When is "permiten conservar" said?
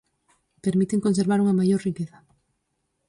0.65-1.39